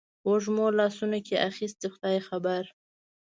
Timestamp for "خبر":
2.27-2.63